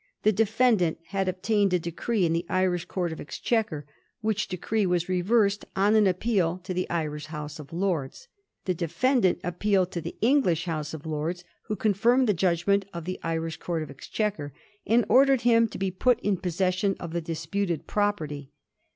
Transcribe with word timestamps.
The 0.23 0.31
defendant 0.31 0.97
had 1.09 1.27
obtained 1.27 1.73
a 1.73 1.77
decree 1.79 2.25
in 2.25 2.33
the 2.33 2.47
Irish 2.49 2.85
Court 2.85 3.11
of 3.11 3.21
Exchequer, 3.21 3.85
which 4.21 4.47
decree 4.47 4.87
was 4.87 5.07
reversed 5.07 5.63
on 5.75 5.93
an 5.93 6.07
appeal 6.07 6.57
to 6.63 6.73
the 6.73 6.89
Irish 6.89 7.27
House 7.27 7.59
of 7.59 7.71
Lords. 7.71 8.27
The 8.65 8.73
defendant 8.73 9.39
appealed 9.43 9.91
to 9.91 10.01
the 10.01 10.15
English 10.19 10.65
House 10.65 10.95
of 10.95 11.05
Lords, 11.05 11.43
who 11.67 11.75
confirmed 11.75 12.25
the 12.27 12.33
judgment 12.33 12.85
of 12.91 13.05
the 13.05 13.19
Irish 13.21 13.57
Court 13.57 13.83
of 13.83 13.91
Exchequer, 13.91 14.51
and 14.87 15.05
ordered 15.07 15.41
him 15.41 15.67
to 15.67 15.77
be 15.77 15.91
put 15.91 16.19
in 16.21 16.37
possession 16.37 16.95
of 16.99 17.13
the 17.13 17.21
disputed 17.21 17.85
property. 17.85 18.49